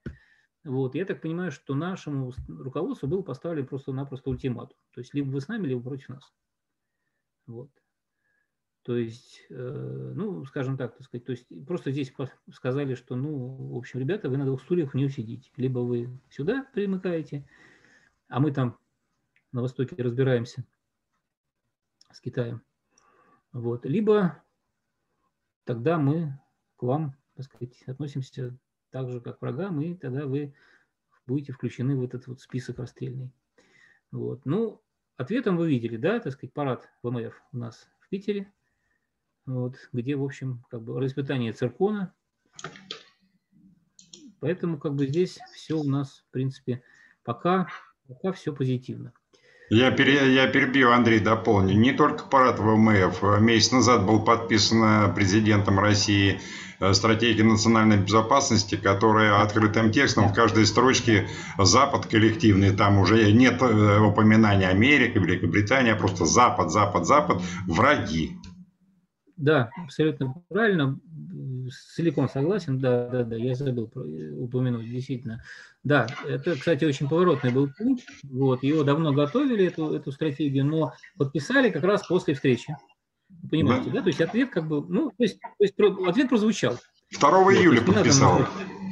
[0.65, 4.77] Вот, я так понимаю, что нашему руководству был поставлен просто-напросто ультиматум.
[4.93, 6.33] То есть либо вы с нами, либо против нас.
[7.47, 7.71] Вот.
[8.83, 12.13] То есть, э, ну, скажем так, так сказать, то есть просто здесь
[12.53, 15.51] сказали, что, ну, в общем, ребята, вы на двух стульях не усидите.
[15.57, 17.47] Либо вы сюда примыкаете,
[18.29, 18.79] а мы там
[19.53, 20.65] на Востоке разбираемся
[22.13, 22.63] с Китаем,
[23.53, 23.87] вот.
[23.87, 24.43] Либо
[25.65, 26.39] тогда мы
[26.77, 28.57] к вам, так сказать, относимся
[28.91, 30.55] так же, как к врагам, и тогда вы
[31.27, 33.33] будете включены в этот вот список расстрельный.
[34.11, 34.45] Вот.
[34.45, 34.83] Ну,
[35.17, 38.53] ответом вы видели, да, так сказать, парад ВМФ у нас в Питере,
[39.45, 42.15] вот, где, в общем, как бы распитание циркона.
[44.41, 46.83] Поэтому как бы здесь все у нас, в принципе,
[47.25, 47.69] пока,
[48.09, 49.13] пока все позитивно.
[49.69, 51.75] Я, пере, я перебью, Андрей, дополню.
[51.75, 53.41] Не только парад ВМФ.
[53.41, 56.39] Месяц назад был подписан президентом России
[56.79, 61.27] э, стратегия национальной безопасности, которая открытым текстом в каждой строчке
[61.59, 68.37] Запад коллективный, там уже нет э, упоминания Америки, Великобритания, а просто Запад, Запад, Запад, враги.
[69.37, 70.97] Да, абсолютно правильно
[71.71, 73.91] целиком согласен, да, да, да, я забыл
[74.39, 75.43] упомянуть, действительно.
[75.85, 80.93] Да, это, кстати, очень поворотный был путь, вот, его давно готовили, эту, эту стратегию, но
[81.17, 82.77] подписали как раз после встречи.
[83.51, 83.97] Понимаете, да?
[83.97, 84.03] да?
[84.03, 86.77] То есть ответ как бы, ну, то есть, то есть ответ прозвучал.
[87.19, 88.41] 2 вот, июля подписал.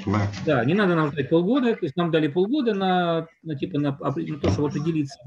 [0.07, 0.31] Да.
[0.45, 3.93] да, не надо нам ждать полгода, то есть нам дали полгода на, на типа на,
[3.93, 5.19] на то, чтобы определиться.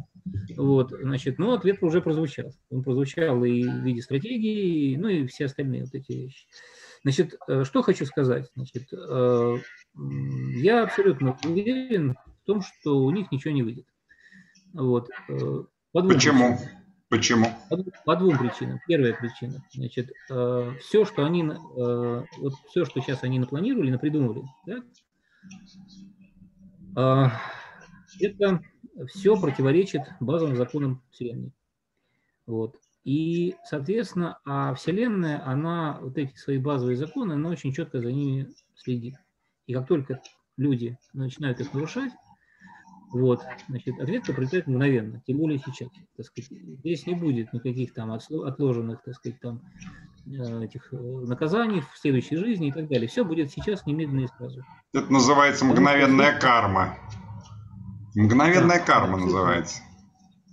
[0.56, 2.54] Вот, значит, ну, ответ уже прозвучал.
[2.70, 6.46] Он прозвучал и в виде стратегии, ну и все остальные вот эти вещи.
[7.04, 8.50] Значит, э, что хочу сказать.
[8.56, 9.58] Значит, э,
[9.96, 13.88] я абсолютно уверен в том, что у них ничего не выйдет.
[14.74, 15.10] Вот.
[15.30, 16.58] Э, по двум Почему?
[16.58, 16.78] Причинам.
[17.10, 17.46] Почему?
[17.70, 18.80] По, по двум причинам.
[18.88, 19.64] Первая причина.
[19.74, 24.44] Значит, все, что они, вот все, что сейчас они напланировали, напридумывали,
[26.94, 27.32] да,
[28.20, 28.62] это
[29.08, 31.54] все противоречит базовым законам Вселенной.
[32.46, 32.76] Вот.
[33.08, 38.50] И, соответственно, а Вселенная, она, вот эти свои базовые законы, она очень четко за ними
[38.76, 39.16] следит.
[39.66, 40.22] И как только
[40.58, 42.12] люди начинают их нарушать,
[43.14, 45.88] вот, значит, ответка прилетает мгновенно, тем более сейчас.
[46.18, 46.52] Так сказать.
[46.52, 49.62] Здесь не будет никаких там отложенных, так сказать, там,
[50.26, 53.08] э, этих э, наказаний в следующей жизни и так далее.
[53.08, 54.66] Все будет сейчас немедленно и сразу.
[54.94, 56.98] Это называется мгновенная Потому, карма.
[58.16, 59.82] Мгновенная да, карма абсолютно, называется.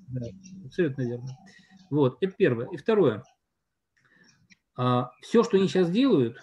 [0.06, 0.26] Да,
[0.64, 1.36] абсолютно верно.
[1.90, 2.68] Вот, это первое.
[2.70, 3.22] И второе.
[4.76, 6.38] А, все, что они сейчас делают,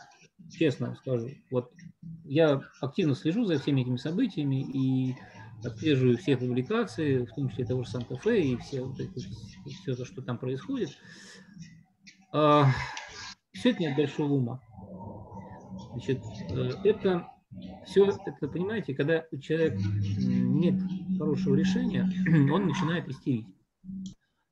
[0.49, 1.71] честно скажу, вот
[2.25, 5.15] я активно слежу за всеми этими событиями и
[5.63, 9.19] отслеживаю все публикации, в том числе того же Санта-Фе и все, вот это,
[9.81, 10.89] все то, что там происходит.
[12.33, 12.67] А,
[13.53, 14.61] все это нет большого ума.
[15.91, 17.27] Значит, э, это
[17.85, 20.79] все это, понимаете, когда у человека нет
[21.17, 22.09] хорошего решения,
[22.53, 23.47] он начинает истерить.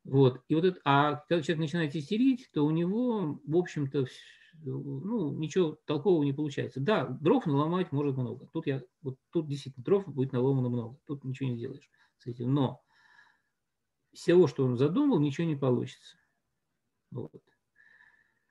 [0.10, 0.41] Вот.
[0.48, 4.08] И вот это, а когда человек начинает истерить, то у него, в общем-то,
[4.63, 6.80] ну, ничего толкового не получается.
[6.80, 8.48] Да, дров наломать может много.
[8.52, 10.98] Тут я, вот тут действительно дров будет наломано много.
[11.06, 12.52] Тут ничего не сделаешь с этим.
[12.54, 12.82] Но
[14.12, 16.17] всего, что он задумал, ничего не получится.
[17.12, 17.43] Вот.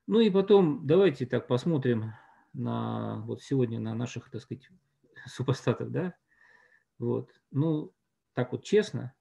[0.07, 2.13] Ну и потом давайте так посмотрим
[2.53, 4.69] на вот сегодня на наших, так сказать,
[5.27, 6.15] супостатов, да.
[7.01, 7.33] Вот.
[7.51, 7.93] Ну,
[8.35, 9.13] так вот честно,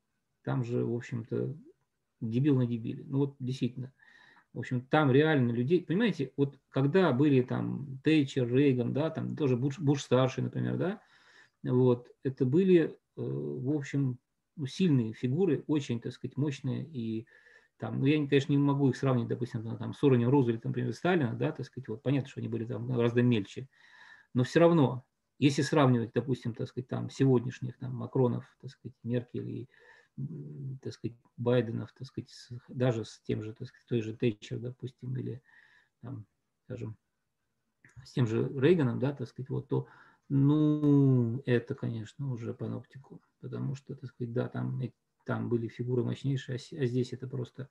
[0.43, 1.57] там же, в общем-то,
[2.21, 3.03] дебил на дебиле.
[3.05, 3.93] Ну вот действительно.
[4.53, 9.55] В общем, там реально людей, понимаете, вот когда были там Тейчер, Рейган, да, там тоже
[9.55, 11.01] Буш, Буш старший, например, да,
[11.63, 14.17] вот, это были, э, в общем,
[14.55, 17.27] ну, сильные фигуры, очень, так сказать, мощные и
[17.77, 21.33] там, ну, я, конечно, не могу их сравнить, допустим, там, с уровнем Рузвельта, например, Сталина,
[21.33, 23.69] да, так сказать, вот, понятно, что они были там гораздо мельче,
[24.33, 25.05] но все равно,
[25.37, 29.69] если сравнивать, допустим, так сказать, там, сегодняшних, там, Макронов, так сказать, Меркель и
[30.81, 32.33] так сказать, Байденов, так сказать,
[32.67, 35.41] даже с тем же, так сказать, той же Тэтчер, допустим, или,
[36.01, 36.25] там,
[36.65, 36.97] скажем,
[38.03, 39.87] с тем же Рейганом, да, так сказать, вот, то,
[40.29, 44.81] ну, это, конечно, уже паноптику, потому что, так сказать, да, там,
[45.25, 47.69] там были фигуры мощнейшие, а, а здесь это просто,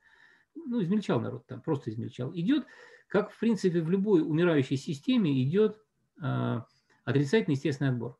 [0.54, 2.32] ну, измельчал народ там, просто измельчал.
[2.34, 2.66] Идет,
[3.08, 5.78] как, в принципе, в любой умирающей системе идет
[6.22, 6.60] э,
[7.04, 8.18] отрицательный естественный отбор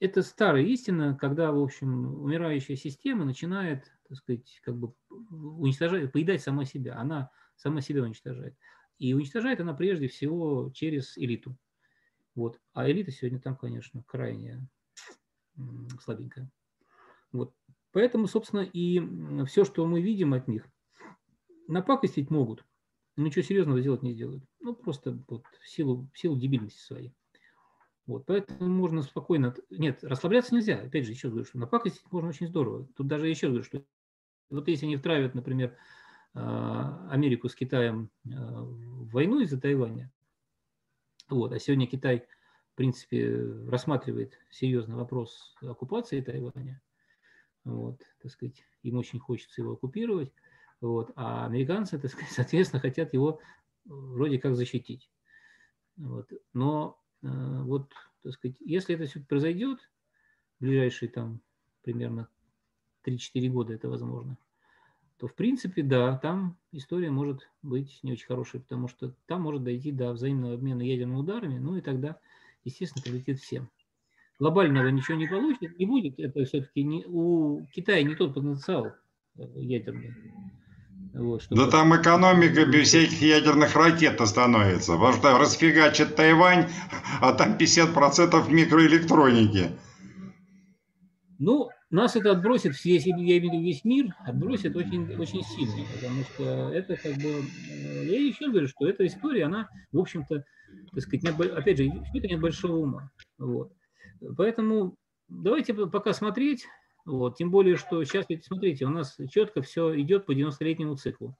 [0.00, 4.94] это старая истина, когда, в общем, умирающая система начинает, так сказать, как бы
[5.30, 6.96] уничтожать, поедать сама себя.
[6.96, 8.56] Она сама себя уничтожает.
[8.98, 11.56] И уничтожает она прежде всего через элиту.
[12.34, 12.60] Вот.
[12.72, 14.68] А элита сегодня там, конечно, крайне
[16.00, 16.50] слабенькая.
[17.32, 17.52] Вот.
[17.90, 19.00] Поэтому, собственно, и
[19.46, 20.64] все, что мы видим от них,
[21.66, 22.64] напакостить могут,
[23.16, 24.44] ничего серьезного сделать не сделают.
[24.60, 27.12] Ну, просто вот в силу, в силу дебильности своей.
[28.08, 29.54] Вот, поэтому можно спокойно...
[29.68, 30.78] Нет, расслабляться нельзя.
[30.78, 32.88] Опять же, еще говорю, что напакостить можно очень здорово.
[32.96, 33.84] Тут даже еще говорю, что
[34.48, 35.76] вот если они втравят, например,
[36.32, 40.10] а, Америку с Китаем а, в войну из-за Тайваня,
[41.28, 42.26] вот, а сегодня Китай,
[42.72, 46.80] в принципе, рассматривает серьезный вопрос оккупации Тайваня,
[47.64, 50.32] вот, так сказать, им очень хочется его оккупировать,
[50.80, 53.42] вот, а американцы, так сказать, соответственно, хотят его
[53.84, 55.10] вроде как защитить.
[55.98, 56.32] Вот.
[56.54, 59.78] Но Э, вот, так сказать, если это все произойдет,
[60.58, 61.40] в ближайшие там
[61.82, 62.28] примерно
[63.04, 64.36] 3-4 года это возможно,
[65.18, 69.64] то в принципе, да, там история может быть не очень хорошей, потому что там может
[69.64, 72.18] дойти до взаимного обмена ядерными ударами, ну и тогда,
[72.64, 73.68] естественно, прилетит всем.
[74.38, 76.20] глобального ничего не получит, не будет.
[76.20, 78.94] Это все-таки не, у Китая не тот потенциал
[79.36, 80.14] э, ядерный.
[81.14, 81.64] Вот, чтобы...
[81.64, 86.68] Да там экономика без всяких ядерных ракет остановится, потому что расфигачит Тайвань,
[87.20, 89.70] а там 50% микроэлектроники.
[91.38, 95.84] Ну, нас это отбросит, если я имею в виду весь мир, отбросит очень, очень сильно,
[95.94, 100.44] потому что это как бы, э, я еще говорю, что эта история, она, в общем-то,
[100.92, 103.10] так сказать, нет, опять же, это нет большого ума.
[103.38, 103.72] Вот.
[104.36, 104.96] Поэтому
[105.28, 106.66] давайте пока смотреть,
[107.04, 111.36] вот, тем более, что сейчас, ведь смотрите, у нас четко все идет по 90-летнему циклу.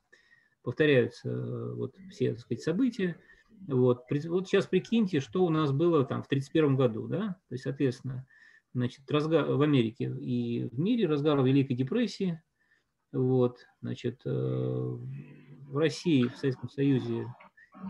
[0.62, 3.20] Повторяются э, вот все, так сказать, события.
[3.66, 4.04] Вот.
[4.10, 8.26] вот сейчас прикиньте, что у нас было там в 1931 году, да, то есть, соответственно,
[8.72, 12.40] значит, разгар, в Америке и в мире разгар Великой депрессии,
[13.12, 17.26] вот, значит, э, в России, в Советском Союзе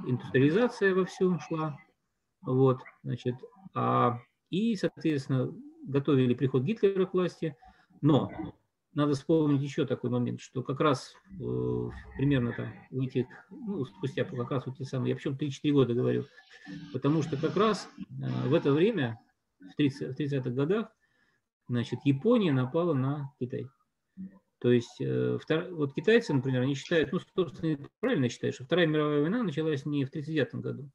[0.06, 1.78] индустриализация во всем шла,
[2.40, 3.34] вот, значит,
[3.74, 5.52] а, и, соответственно,
[5.88, 7.56] готовили приход Гитлера к власти,
[8.00, 8.30] но
[8.94, 14.24] надо вспомнить еще такой момент, что как раз э, примерно там в этих, ну, спустя
[14.24, 16.24] как раз вот те самые, я причем 3-4 года говорю,
[16.92, 19.20] потому что как раз э, в это время
[19.60, 20.88] в 30, в 30-х годах,
[21.68, 23.68] значит, Япония напала на Китай.
[24.58, 25.68] То есть, э, втор...
[25.70, 30.04] вот китайцы, например, они считают, ну, собственно, правильно считают, что Вторая мировая война началась не
[30.04, 30.90] в 1939 году.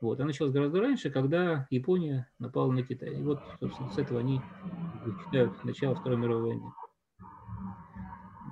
[0.00, 3.18] Вот, она началась гораздо раньше, когда Япония напала на Китай.
[3.18, 4.40] И вот, собственно, с этого они
[5.24, 6.72] считают начало Второй мировой войны.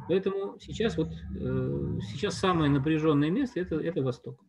[0.08, 4.42] Поэтому сейчас вот э, сейчас самое напряженное место это, это Восток.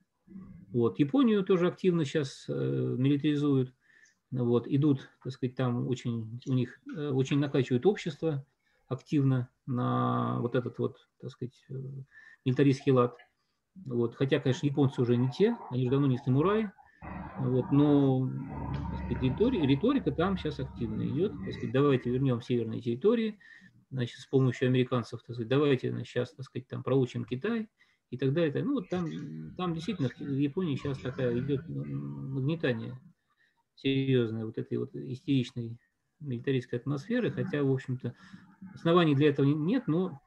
[0.72, 1.00] Вот.
[1.00, 3.74] Японию тоже активно сейчас э, милитаризуют.
[4.32, 8.46] Вот, идут, так сказать, там очень, у них э, очень накачивают общество
[8.88, 11.66] активно на вот этот вот, так сказать,
[12.44, 13.18] милитаристский лад.
[13.86, 14.16] Вот.
[14.16, 16.72] Хотя, конечно, японцы уже не те, они же давно не самураи.
[17.38, 18.30] Вот, но
[19.06, 21.32] сказать, риторика, там сейчас активно идет.
[21.32, 23.38] Так сказать, давайте вернем северные территории,
[23.92, 27.68] значит, с помощью американцев, так сказать, давайте значит, сейчас, так сказать, там проучим Китай
[28.10, 28.64] и так далее.
[28.64, 29.06] Ну, вот там,
[29.58, 33.00] там действительно в Японии сейчас такая идет нагнетание
[33.76, 35.78] серьезной вот этой вот истеричной
[36.22, 38.16] милитаристской атмосферы, хотя, в общем-то,
[38.74, 40.22] оснований для этого нет, но,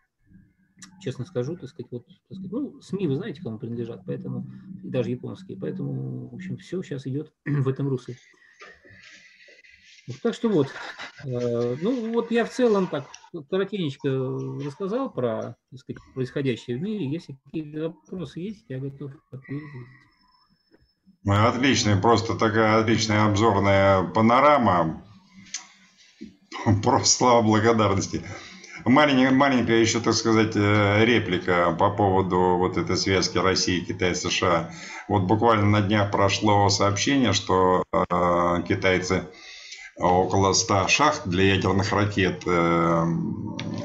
[1.00, 4.46] честно скажу, так сказать, вот, так сказать, ну, СМИ, вы знаете, кому принадлежат, поэтому,
[4.82, 8.16] и даже японские, поэтому, в общем, все сейчас идет в этом русле.
[10.22, 10.68] Так что вот,
[11.26, 13.04] э, ну вот я в целом так
[13.50, 14.08] коротенечко
[14.64, 17.10] рассказал про так сказать, происходящее в мире.
[17.10, 19.66] Если какие-то вопросы есть, я готов ответить.
[21.26, 25.04] Отличная, просто такая отличная обзорная панорама.
[26.82, 28.22] Просто слова благодарности.
[28.88, 34.70] Маленькая, маленькая еще, так сказать, э, реплика по поводу вот этой связки России, Китая, США.
[35.08, 39.24] Вот буквально на днях прошло сообщение, что э, китайцы
[39.96, 43.04] около 100 шахт для ядерных ракет, э,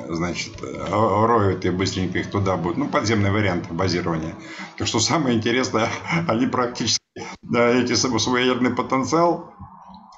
[0.10, 4.36] значит, роют и быстренько их туда будут, ну, подземный вариант базирования.
[4.78, 5.90] Так что самое интересное,
[6.28, 7.04] они практически
[7.42, 9.54] да, эти свой ядерный потенциал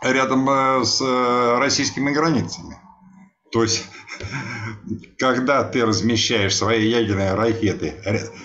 [0.02, 2.78] рядом э, с э, российскими границами.
[3.52, 3.86] То есть,
[5.18, 7.96] когда ты размещаешь свои ядерные ракеты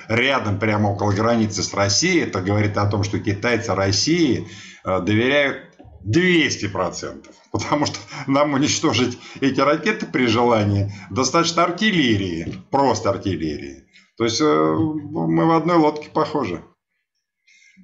[0.09, 4.47] рядом, прямо около границы с Россией, это говорит о том, что китайцы России
[4.85, 5.71] доверяют
[6.05, 7.27] 200%.
[7.53, 13.87] Потому что нам уничтожить эти ракеты при желании достаточно артиллерии, просто артиллерии.
[14.17, 16.63] То есть э, мы в одной лодке похожи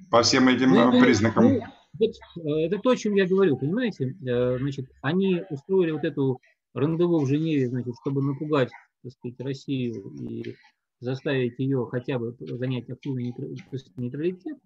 [0.09, 1.43] по всем этим ну, э, признакам.
[1.45, 4.15] Ну, э, это то, о чем я говорю, понимаете?
[4.21, 6.39] Значит, они устроили вот эту
[6.77, 8.69] рандеву в Женеве, значит, чтобы напугать,
[9.03, 10.55] так сказать, Россию и
[10.99, 13.33] заставить ее хотя бы занять активный
[13.97, 14.57] нейтралитет.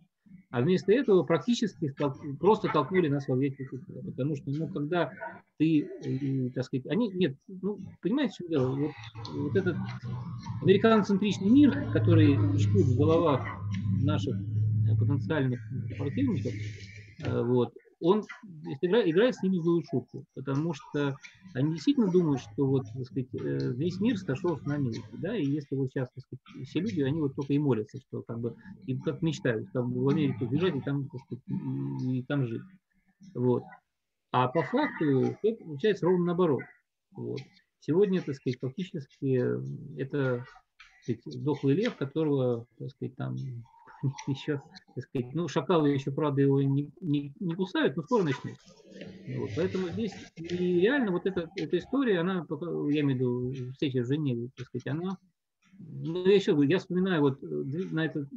[0.50, 1.94] А вместо этого практически
[2.40, 3.68] просто толкнули нас во веки
[4.06, 5.12] Потому что, ну, когда
[5.58, 8.76] ты, э, так сказать, они, нет, ну, понимаете, что дело?
[8.76, 8.92] Вот,
[9.34, 9.78] вот этот
[10.62, 13.46] американоцентричный мир, который чтут в головах
[14.02, 14.36] наших
[15.00, 15.60] потенциальных
[15.98, 16.54] противников,
[17.24, 18.24] э, вот, он
[18.82, 21.16] играет, с ними злую шутку, потому что
[21.54, 25.46] они действительно думают, что вот, так сказать, э, весь мир сошел с нами, да, и
[25.46, 28.56] если вот сейчас, так сказать, все люди, они вот только и молятся, что как бы,
[28.88, 31.44] им как мечтают, там в Америку бежать и там, так сказать,
[32.06, 32.64] и, там жить,
[33.36, 33.64] вот.
[34.32, 36.64] А по факту получается ровно наоборот,
[37.16, 37.40] вот.
[37.80, 40.46] Сегодня, так сказать, фактически это
[41.06, 43.36] так сказать, дохлый лев, которого, так сказать, там
[44.28, 44.62] еще,
[44.96, 48.58] так сказать, ну, шакалы еще, правда, его не, не, не кусают, но скоро начнут.
[49.38, 52.46] Вот, поэтому здесь и реально вот эта, эта история, она,
[52.90, 55.18] я имею в виду встреча в Женеве, так сказать, она,
[55.80, 58.30] ну, я еще говорю, я вспоминаю вот на этот,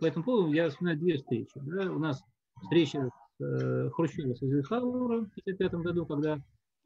[0.00, 1.52] по этому поводу, я вспоминаю две встречи.
[1.56, 1.90] Да?
[1.92, 2.22] У нас
[2.62, 6.38] встреча э, Хрущева с Эйзенхауэра в 1955 году, когда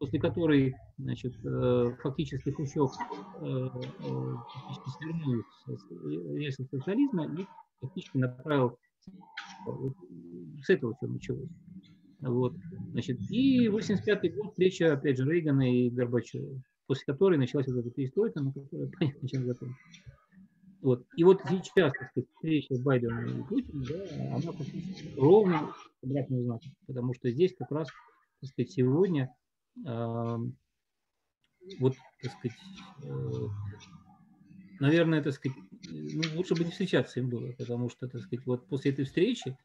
[0.02, 2.90] после которой значит, э, фактически Хрущев
[3.40, 3.68] э,
[4.98, 7.46] свернул с социализма и
[7.82, 8.78] фактически направил
[10.62, 11.48] с этого все началось.
[12.20, 12.54] Вот.
[12.92, 17.90] Значит, и 85 год встреча, опять же, Рейгана и Горбачева, после которой началась вот эта
[17.90, 19.76] перестройка, на которой понятно, чем закончилась.
[20.82, 21.06] Вот.
[21.16, 24.52] И вот сейчас, так сказать, встреча Байдена и Путина, да, она
[25.16, 25.72] ровно
[26.02, 27.88] обратный знак, потому что здесь как раз,
[28.40, 29.32] так сказать, сегодня
[29.86, 30.36] э,
[31.78, 32.58] вот, так сказать,
[33.04, 33.48] э,
[34.80, 35.56] наверное, так сказать,
[35.88, 39.56] ну, лучше бы не встречаться им было, потому что, так сказать, вот после этой встречи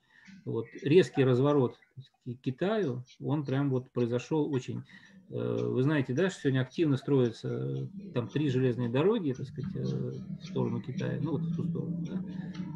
[0.46, 1.78] вот резкий разворот
[2.26, 4.84] к Китаю, он прям вот произошел очень.
[5.30, 9.76] Э, вы знаете, да, что сегодня активно строятся э, там три железные дороги, так сказать,
[9.76, 12.22] э, в сторону Китая, ну вот в ту сторону, да?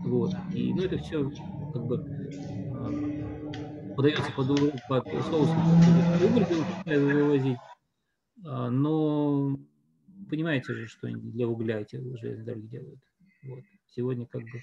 [0.04, 0.34] вот.
[0.54, 1.30] И ну это все
[1.74, 1.98] как бы
[3.96, 4.48] подается под,
[4.88, 5.62] под соусом
[6.24, 6.46] уголь
[6.86, 7.58] вывозить,
[8.46, 9.58] а, но
[10.30, 13.00] понимаете же, что для угля эти железные дороги делают.
[13.44, 13.64] Вот.
[13.88, 14.62] Сегодня как бы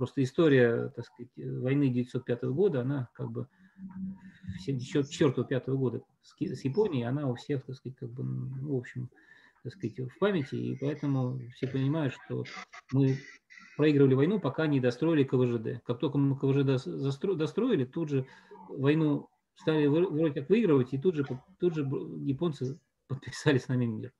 [0.00, 3.46] Просто история, так сказать, войны 1905 года, она как бы
[4.66, 5.30] еще 4
[5.76, 9.10] года с Японией, она у всех, так сказать, как бы, ну, в общем,
[9.62, 12.44] так сказать, в памяти, и поэтому все понимают, что
[12.92, 13.18] мы
[13.76, 15.84] проигрывали войну, пока не достроили КВЖД.
[15.84, 18.26] Как только мы КВЖД достроили, тут же
[18.70, 21.26] войну стали вроде как выигрывать, и тут же,
[21.58, 24.14] тут же японцы подписали с нами мир.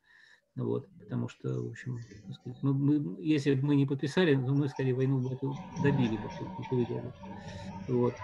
[0.57, 1.99] Вот, потому что, в общем,
[2.33, 6.17] сказать, мы, мы, если бы мы не подписали, то мы, скорее, войну бы эту добили
[6.17, 7.13] бы.
[7.89, 8.15] Вот.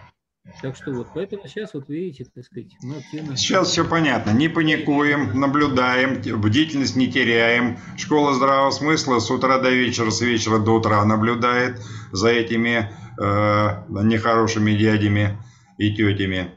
[0.62, 3.36] Так что вот, поэтому сейчас, вот видите, так сказать, мы активно...
[3.36, 4.30] Сейчас все понятно.
[4.30, 7.78] Не паникуем, наблюдаем, бдительность не теряем.
[7.96, 11.80] Школа здравого смысла с утра до вечера, с вечера до утра наблюдает
[12.12, 15.36] за этими э, нехорошими дядями
[15.78, 16.52] и тетями.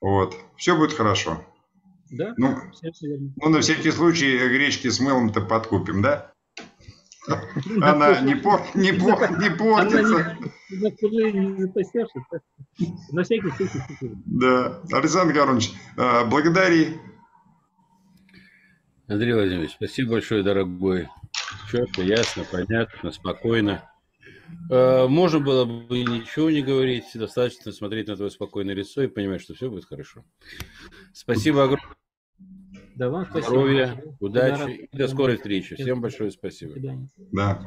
[0.00, 0.34] Вот.
[0.56, 1.44] Все будет хорошо.
[2.16, 2.56] Да, ну,
[3.36, 6.32] ну, на всякий случай гречки с мылом-то подкупим, да?
[7.80, 10.38] Она не, пор, не, пор, не портится.
[13.10, 13.80] На всякий случай.
[14.26, 14.80] Да.
[14.92, 16.98] Александр Горович, а, благодари.
[19.08, 21.08] Андрей Владимирович, спасибо большое, дорогой.
[21.70, 23.90] Четко, ясно, понятно, спокойно.
[24.70, 29.40] А, можно было бы ничего не говорить, достаточно смотреть на твое спокойное лицо и понимать,
[29.40, 30.24] что все будет хорошо.
[31.12, 31.96] Спасибо огромное.
[32.94, 33.48] Да, вам спасибо.
[33.48, 35.74] Здоровья, удачи и до скорой встречи.
[35.74, 36.74] Всем большое спасибо.
[37.32, 37.62] Да.